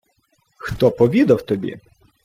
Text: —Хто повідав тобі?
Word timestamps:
—Хто 0.57 0.91
повідав 0.91 1.41
тобі? 1.41 1.79